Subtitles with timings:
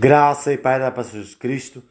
[0.00, 1.82] Graça e Pai da Paz de Jesus Cristo.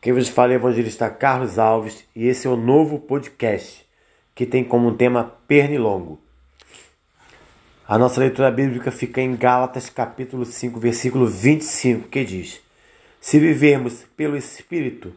[0.00, 3.84] Quem vos fala é o evangelista Carlos Alves e esse é o novo podcast
[4.32, 6.20] que tem como tema Pernilongo.
[7.88, 12.60] A nossa leitura bíblica fica em Gálatas capítulo 5, versículo 25, que diz:
[13.20, 15.12] Se vivermos pelo Espírito,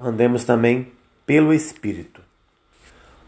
[0.00, 0.90] andemos também
[1.24, 2.20] pelo Espírito.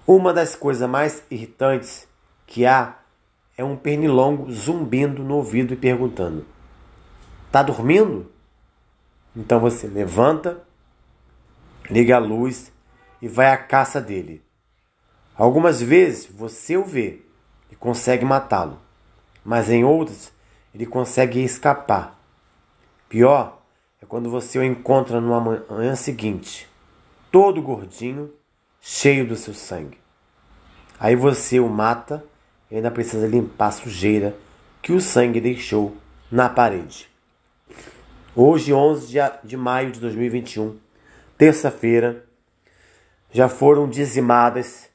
[0.05, 2.09] Uma das coisas mais irritantes
[2.45, 2.99] que há
[3.57, 6.45] é um pernilongo zumbindo no ouvido e perguntando:
[7.53, 8.32] Tá dormindo?
[9.35, 10.63] Então você levanta,
[11.91, 12.71] liga a luz
[13.21, 14.43] e vai à caça dele.
[15.35, 17.23] Algumas vezes você o vê
[17.71, 18.79] e consegue matá-lo,
[19.45, 20.33] mas em outras
[20.75, 22.19] ele consegue escapar.
[23.09, 23.63] Pior
[24.01, 26.69] é quando você o encontra no manhã seguinte,
[27.31, 28.31] todo gordinho,
[28.81, 29.99] cheio do seu sangue.
[31.01, 32.25] Aí você o mata
[32.71, 34.37] e ainda precisa limpar a sujeira
[34.83, 35.97] que o sangue deixou
[36.31, 37.12] na parede.
[38.35, 39.15] Hoje, 11
[39.45, 40.81] de maio de 2021,
[41.37, 42.25] terça-feira,
[43.31, 44.89] já foram dizimadas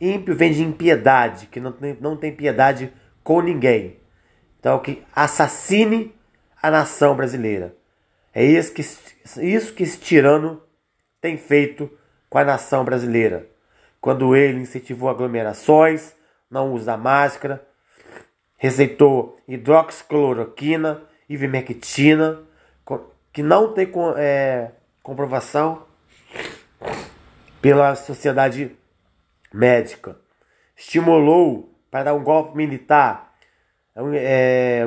[0.00, 3.98] Ímpio vem de impiedade, que não tem, não tem piedade com ninguém.
[4.58, 6.14] Então, que assassine
[6.62, 7.74] a nação brasileira.
[8.34, 10.62] É isso que, isso que esse tirano
[11.20, 11.90] tem feito
[12.28, 13.46] com a nação brasileira.
[14.00, 16.14] Quando ele incentivou aglomerações,
[16.50, 17.66] não usa máscara,
[18.56, 22.42] receitou hidroxicloroquina, ivermectina,
[23.32, 24.70] que não tem é,
[25.02, 25.84] comprovação
[27.60, 28.76] pela sociedade
[29.52, 30.16] médica.
[30.76, 33.34] Estimulou para dar um golpe militar
[34.14, 34.84] é,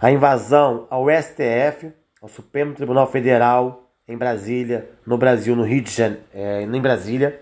[0.00, 5.90] a invasão ao STF, ao Supremo Tribunal Federal, em Brasília, no Brasil, no Rio de
[5.90, 7.40] Janeiro, é, em Brasília,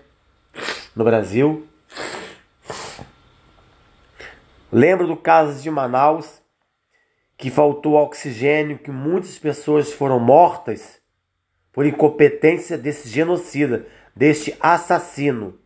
[0.95, 1.67] no Brasil.
[4.71, 6.41] Lembro do caso de Manaus,
[7.37, 11.01] que faltou oxigênio, que muitas pessoas foram mortas
[11.75, 15.59] por incompetência desse genocida, deste assassino.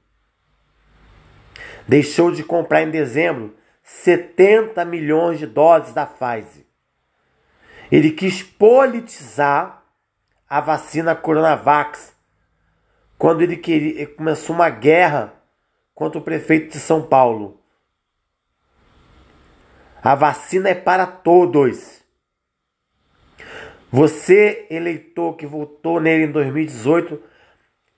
[1.87, 6.65] Deixou de comprar em dezembro 70 milhões de doses da Pfizer.
[7.91, 9.83] Ele quis politizar
[10.49, 12.11] a vacina Coronavax
[13.15, 15.35] quando ele queria, começou uma guerra
[15.93, 17.61] contra o prefeito de São Paulo.
[20.01, 21.98] A vacina é para todos.
[23.91, 27.19] Você, eleitor que votou nele em 2018,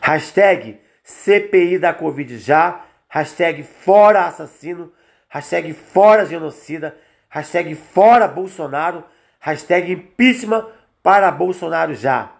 [0.00, 4.92] Hashtag CPI da Covid já, hashtag fora assassino,
[5.28, 6.96] hashtag fora genocida,
[7.32, 9.02] hashtag fora Bolsonaro,
[9.40, 10.66] hashtag impeachment
[11.02, 12.30] para Bolsonaro já.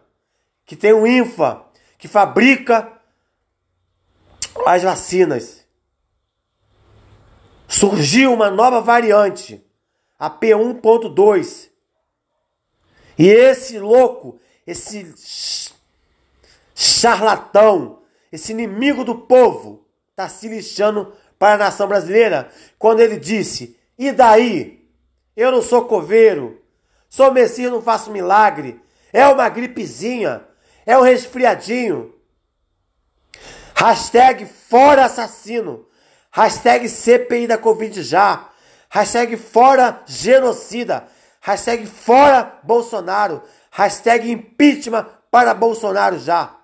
[0.65, 1.65] que tem o INFA,
[1.97, 2.91] que fabrica
[4.65, 5.61] as vacinas
[7.71, 9.65] surgiu uma nova variante,
[10.19, 11.69] a P1.2.
[13.17, 15.13] E esse louco, esse
[16.75, 17.99] charlatão,
[18.29, 24.11] esse inimigo do povo, está se lixando para a nação brasileira quando ele disse: E
[24.11, 24.81] daí?
[25.35, 26.61] Eu não sou coveiro,
[27.07, 28.81] sou Messias, não faço milagre,
[29.13, 30.43] é uma gripezinha,
[30.85, 32.13] é um resfriadinho.
[33.75, 35.87] Hashtag fora assassino.
[36.31, 38.49] Hashtag CPI da Covid já.
[38.89, 41.07] Hashtag fora genocida.
[41.41, 43.41] Hashtag fora Bolsonaro.
[43.71, 46.57] Hashtag impeachment para Bolsonaro já.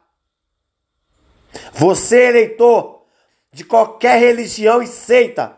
[1.73, 3.05] Você, eleitor
[3.51, 5.57] de qualquer religião e seita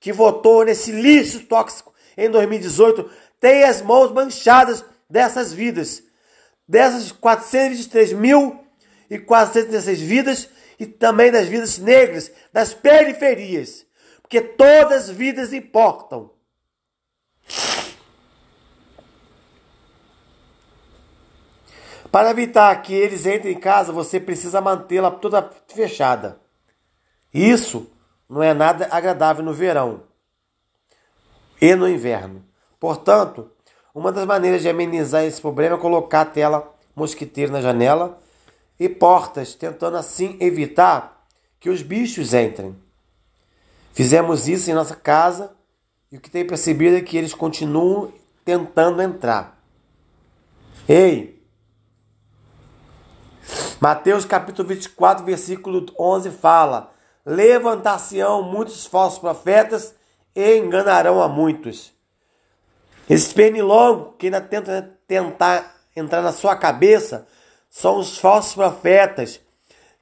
[0.00, 3.08] que votou nesse lixo tóxico em 2018,
[3.38, 6.02] tem as mãos manchadas dessas vidas.
[6.68, 10.48] Dessas 423.416 vidas
[10.78, 13.86] e também das vidas negras, das periferias,
[14.20, 16.30] porque todas as vidas importam.
[22.10, 26.40] Para evitar que eles entrem em casa, você precisa mantê-la toda fechada.
[27.32, 27.90] Isso
[28.28, 30.04] não é nada agradável no verão
[31.60, 32.44] e no inverno.
[32.80, 33.50] Portanto,
[33.98, 38.16] uma das maneiras de amenizar esse problema é colocar a tela mosquiteira na janela
[38.78, 41.26] e portas, tentando assim evitar
[41.58, 42.76] que os bichos entrem.
[43.92, 45.50] Fizemos isso em nossa casa
[46.12, 48.12] e o que tem percebido é que eles continuam
[48.44, 49.60] tentando entrar.
[50.88, 51.42] Ei!
[53.80, 56.92] Mateus capítulo 24, versículo 11 fala:
[57.26, 59.92] Levantar-se-ão muitos falsos profetas
[60.36, 61.97] e enganarão a muitos.
[63.08, 67.26] Esse pernilongo que ainda tenta tentar entrar na sua cabeça
[67.70, 69.40] são os falsos profetas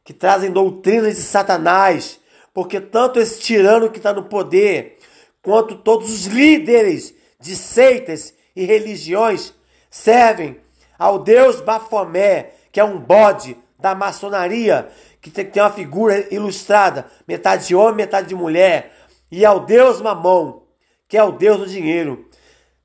[0.05, 2.21] que trazem doutrinas de Satanás,
[2.53, 4.99] porque tanto esse tirano que está no poder,
[5.43, 9.55] quanto todos os líderes de seitas e religiões
[9.91, 10.61] servem
[10.99, 14.89] ao Deus Bafomé, que é um bode da maçonaria,
[15.21, 18.93] que tem uma figura ilustrada, metade de homem, metade de mulher,
[19.31, 20.63] e ao Deus Mamon,
[21.09, 22.29] que é o Deus do dinheiro.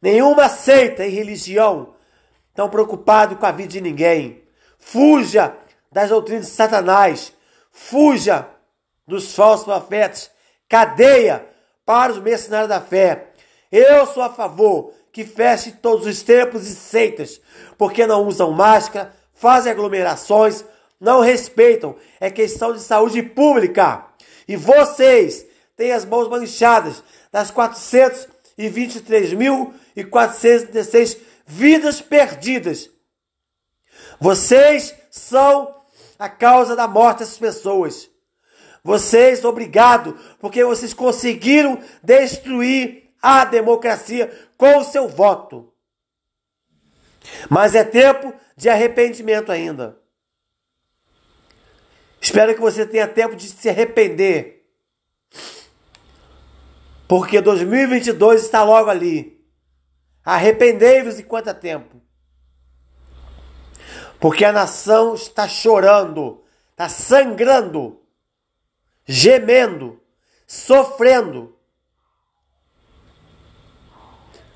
[0.01, 1.93] Nenhuma seita e religião
[2.49, 4.43] estão preocupado com a vida de ninguém.
[4.79, 5.55] Fuja
[5.91, 7.33] das doutrinas de Satanás.
[7.71, 8.47] Fuja
[9.07, 10.31] dos falsos profetas.
[10.67, 11.45] Cadeia
[11.85, 13.27] para os mercenários da fé.
[13.71, 17.41] Eu sou a favor que feche todos os templos e seitas,
[17.77, 20.63] porque não usam máscara, fazem aglomerações,
[20.99, 21.95] não respeitam.
[22.19, 24.05] É questão de saúde pública.
[24.47, 25.45] E vocês
[25.75, 27.51] têm as mãos manchadas das
[28.57, 32.89] 423.416 vidas perdidas
[34.21, 35.83] vocês são
[36.19, 38.07] a causa da morte dessas pessoas.
[38.83, 45.73] Vocês, obrigado, porque vocês conseguiram destruir a democracia com o seu voto.
[47.49, 49.99] Mas é tempo de arrependimento ainda.
[52.21, 54.60] Espero que você tenha tempo de se arrepender.
[57.11, 59.45] Porque 2022 está logo ali.
[60.23, 62.01] Arrependei-vos enquanto há tempo.
[64.17, 67.99] Porque a nação está chorando, está sangrando,
[69.05, 70.01] gemendo,
[70.47, 71.53] sofrendo.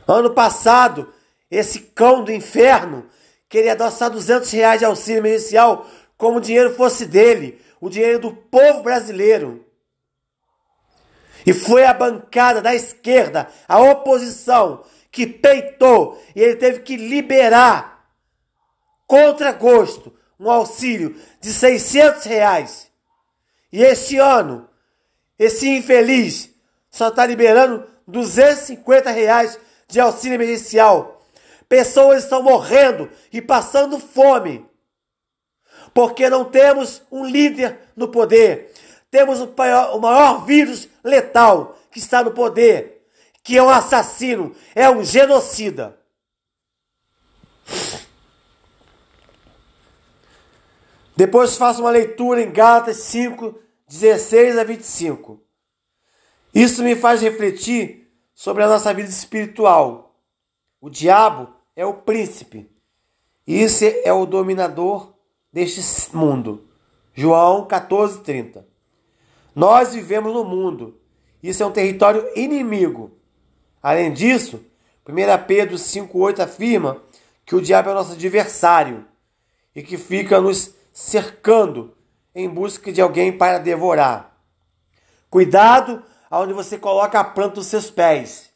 [0.07, 1.13] Ano passado,
[1.51, 3.09] esse cão do inferno
[3.49, 5.85] queria só 200 reais de auxílio emergencial
[6.15, 9.65] como o dinheiro fosse dele, o dinheiro do povo brasileiro.
[11.45, 18.09] E foi a bancada da esquerda, a oposição, que peitou e ele teve que liberar
[19.07, 22.91] contra gosto, um auxílio de 600 reais.
[23.71, 24.67] E este ano,
[25.37, 26.49] esse infeliz
[26.89, 31.21] só está liberando 250 reais de auxílio emergencial.
[31.67, 34.65] Pessoas estão morrendo e passando fome.
[35.93, 38.73] Porque não temos um líder no poder.
[39.15, 43.07] Temos o maior, o maior vírus letal que está no poder,
[43.41, 45.97] que é um assassino, é um genocida.
[51.15, 53.57] Depois faça uma leitura em Gálatas 5,
[53.87, 55.41] 16 a 25.
[56.53, 60.19] Isso me faz refletir sobre a nossa vida espiritual.
[60.81, 62.69] O diabo é o príncipe.
[63.47, 65.15] Isso é o dominador
[65.53, 66.67] deste mundo.
[67.13, 68.74] João 14:30.
[69.55, 70.99] Nós vivemos no mundo.
[71.41, 73.17] Isso é um território inimigo.
[73.81, 74.63] Além disso,
[75.07, 77.01] 1 Pedro 5,8 afirma
[77.45, 79.05] que o diabo é nosso adversário
[79.73, 81.95] e que fica nos cercando
[82.33, 84.35] em busca de alguém para devorar.
[85.29, 88.49] Cuidado aonde você coloca a planta dos seus pés.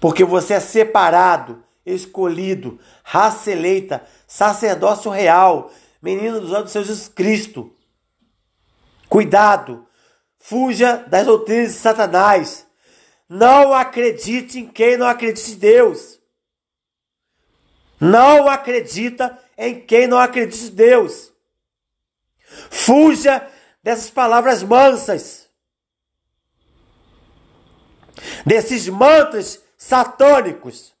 [0.00, 5.70] Porque você é separado, escolhido, raça eleita, sacerdócio real,
[6.02, 7.72] menino dos olhos de Jesus Cristo.
[9.08, 9.86] Cuidado,
[10.38, 12.66] fuja das doutrinas de Satanás.
[13.28, 16.20] Não acredite em quem não acredita em Deus.
[18.00, 21.32] Não acredita em quem não acredita em Deus.
[22.70, 23.48] Fuja
[23.82, 25.48] dessas palavras mansas,
[28.44, 30.94] desses mantras satânicos.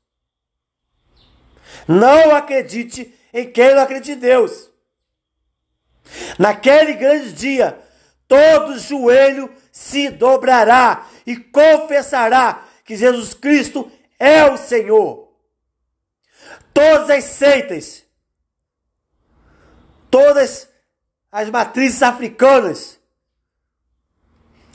[1.86, 4.70] Não acredite em quem não acredita em Deus.
[6.38, 7.78] Naquele grande dia,
[8.34, 15.32] todo joelho se dobrará e confessará que Jesus Cristo é o Senhor.
[16.72, 18.04] Todas as seitas,
[20.10, 20.68] todas
[21.30, 22.98] as matrizes africanas,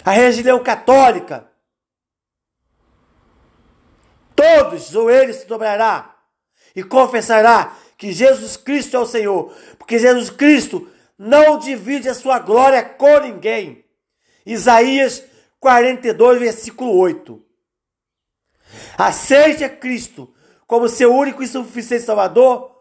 [0.05, 1.51] a religião católica,
[4.33, 6.15] todos os joelhos se dobrará
[6.73, 10.89] e confessará que Jesus Cristo é o Senhor, porque Jesus Cristo
[11.19, 13.83] não divide a sua glória com ninguém.
[14.45, 15.21] Isaías
[15.59, 17.43] 42, versículo 8.
[18.97, 20.33] Aceite a Cristo
[20.65, 22.73] como seu único e suficiente Salvador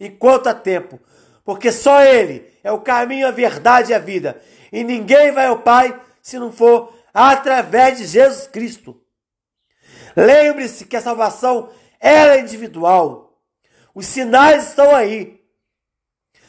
[0.00, 0.98] enquanto há tempo,
[1.44, 4.42] porque só Ele é o caminho, a verdade e a vida,
[4.72, 9.00] e ninguém vai ao Pai se não for através de Jesus Cristo.
[10.16, 11.70] Lembre-se que a salvação
[12.00, 13.40] é individual.
[13.94, 15.37] Os sinais estão aí.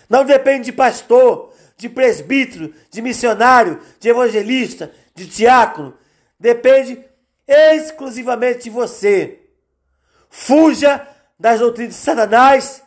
[0.09, 5.95] Não depende de pastor, de presbítero, de missionário, de evangelista, de diácono.
[6.39, 7.05] Depende
[7.47, 9.39] exclusivamente de você.
[10.29, 11.07] Fuja
[11.39, 12.83] das doutrinas de Satanás.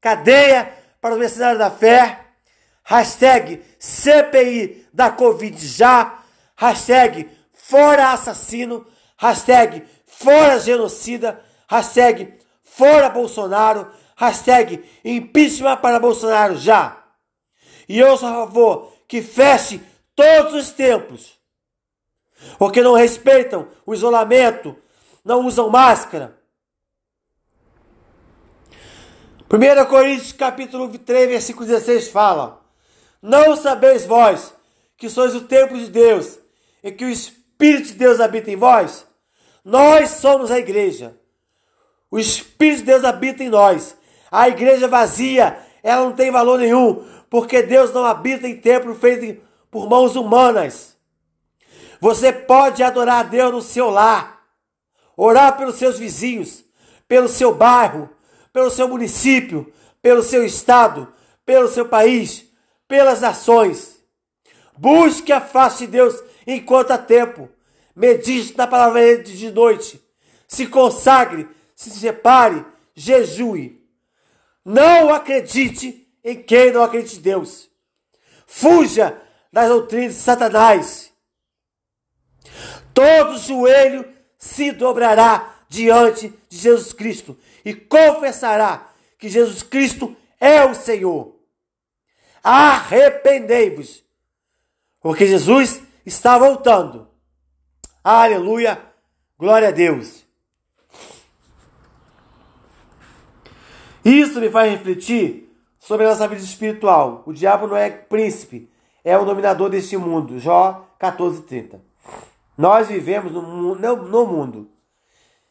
[0.00, 2.20] Cadeia para o mercenário da fé.
[2.84, 6.22] Hashtag CPI da Covid já.
[6.56, 8.86] Hashtag fora assassino.
[9.16, 11.40] Hashtag fora genocida.
[11.66, 17.04] Hashtag fora Bolsonaro Hashtag impeachment para Bolsonaro já.
[17.88, 19.80] E eu sou a favor que feche
[20.14, 21.38] todos os templos.
[22.58, 24.76] Porque não respeitam o isolamento,
[25.24, 26.38] não usam máscara.
[29.50, 32.60] 1 Coríntios capítulo 3, versículo 16 fala:
[33.20, 34.54] Não sabeis vós
[34.96, 36.38] que sois o templo de Deus
[36.82, 39.06] e que o Espírito de Deus habita em vós?
[39.64, 41.18] Nós somos a igreja.
[42.10, 43.96] O Espírito de Deus habita em nós.
[44.34, 49.40] A igreja vazia, ela não tem valor nenhum, porque Deus não habita em templo feito
[49.70, 50.96] por mãos humanas.
[52.00, 54.44] Você pode adorar a Deus no seu lar,
[55.16, 56.64] orar pelos seus vizinhos,
[57.06, 58.10] pelo seu bairro,
[58.52, 59.72] pelo seu município,
[60.02, 61.14] pelo seu estado,
[61.46, 62.44] pelo seu país,
[62.88, 64.02] pelas nações.
[64.76, 67.48] Busque a face de Deus enquanto há tempo.
[67.94, 70.04] Medite na palavra de noite.
[70.48, 72.64] Se consagre, se separe,
[72.96, 73.83] jejue.
[74.64, 77.70] Não acredite em quem não acredita em Deus.
[78.46, 79.20] Fuja
[79.52, 81.12] das doutrinas de Satanás.
[82.94, 90.74] Todo joelho se dobrará diante de Jesus Cristo e confessará que Jesus Cristo é o
[90.74, 91.34] Senhor.
[92.42, 94.04] Arrependei-vos,
[95.00, 97.08] porque Jesus está voltando.
[98.02, 98.80] Aleluia,
[99.38, 100.23] glória a Deus.
[104.04, 107.22] Isso me faz refletir sobre a nossa vida espiritual.
[107.26, 108.70] O diabo não é príncipe,
[109.02, 110.38] é o dominador deste mundo.
[110.38, 111.80] Jó 14:30.
[112.56, 114.70] Nós vivemos no, no mundo.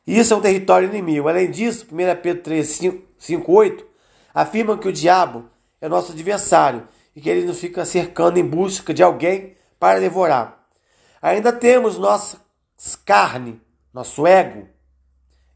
[0.06, 1.28] Isso é um território inimigo.
[1.28, 3.86] Além disso, 1 Pedro 3, 5, 5, 8
[4.34, 5.46] afirma que o diabo
[5.80, 10.66] é nosso adversário e que ele nos fica cercando em busca de alguém para devorar.
[11.22, 12.40] Ainda temos nossa
[13.06, 13.62] carne,
[13.94, 14.68] nosso ego.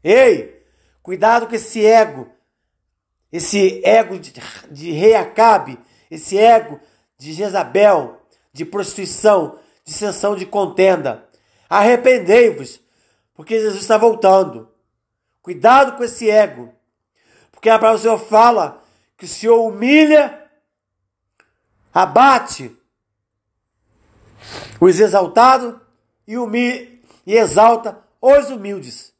[0.02, 0.62] Ei,
[1.02, 2.28] cuidado com esse ego
[3.32, 4.32] esse ego de,
[4.70, 5.78] de rei Acabe,
[6.10, 6.80] esse ego
[7.16, 8.20] de Jezabel,
[8.52, 11.28] de prostituição, de sessão de contenda.
[11.68, 12.80] Arrependei-vos,
[13.34, 14.70] porque Jesus está voltando.
[15.42, 16.74] Cuidado com esse ego,
[17.50, 18.82] porque a palavra do Senhor fala
[19.16, 20.46] que o Senhor humilha,
[21.92, 22.76] abate,
[24.80, 25.74] os exaltados
[26.26, 29.12] e, humi e exalta os humildes.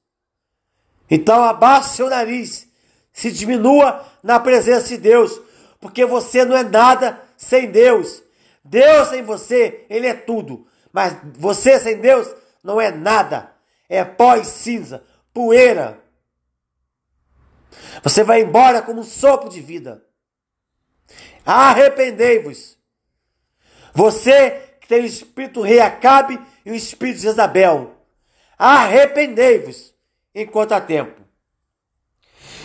[1.10, 2.67] Então abaixe seu nariz,
[3.18, 5.40] se diminua na presença de Deus,
[5.80, 8.22] porque você não é nada sem Deus.
[8.62, 10.68] Deus sem você, Ele é tudo.
[10.92, 12.32] Mas você sem Deus
[12.62, 13.50] não é nada.
[13.88, 15.02] É pó e cinza,
[15.34, 15.98] poeira.
[18.04, 20.00] Você vai embora como um sopro de vida.
[21.44, 22.78] Arrependei-vos.
[23.92, 27.96] Você que tem o espírito rei Acabe e o espírito de Jezabel.
[28.56, 29.92] Arrependei-vos
[30.32, 31.27] enquanto há tempo.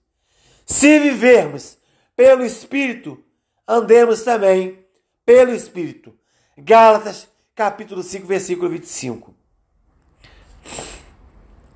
[0.66, 1.78] Se vivermos
[2.18, 3.18] pelo Espírito,
[3.66, 4.86] andemos também
[5.26, 6.14] pelo Espírito.
[6.58, 9.34] Gálatas, capítulo 5, versículo 25.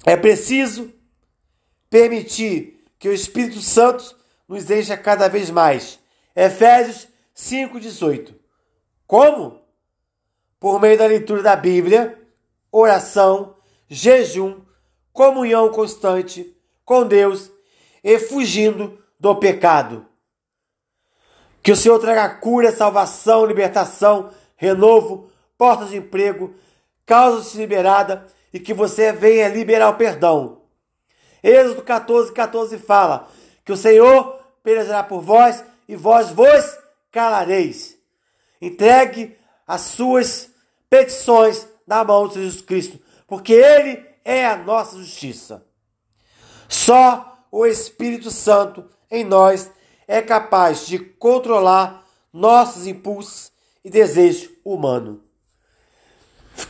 [0.05, 0.93] É preciso
[1.89, 4.17] permitir que o Espírito Santo
[4.49, 5.97] nos encha cada vez mais.
[6.35, 8.43] Efésios 5,18.
[9.07, 9.61] Como?
[10.59, 12.19] Por meio da leitura da Bíblia,
[12.71, 13.55] oração,
[13.87, 14.61] jejum,
[15.13, 17.51] comunhão constante com Deus
[18.03, 20.05] e fugindo do pecado.
[21.63, 26.53] Que o Senhor traga cura, salvação, libertação, renovo, portas de emprego,
[27.05, 30.61] causas liberada e que você venha liberar o perdão.
[31.41, 33.27] Êxodo 14, 14 fala
[33.63, 36.77] que o Senhor pelejará por vós e vós vos
[37.11, 37.94] calareis.
[38.61, 39.37] Entregue
[39.67, 40.49] as suas
[40.89, 45.65] petições na mão de Jesus Cristo, porque Ele é a nossa justiça.
[46.67, 49.69] Só o Espírito Santo em nós
[50.07, 53.51] é capaz de controlar nossos impulsos
[53.83, 55.19] e desejos humanos.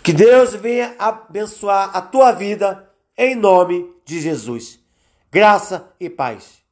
[0.04, 4.80] Que Deus venha abençoar a tua vida em nome de Jesus.
[5.32, 6.65] Graça e paz.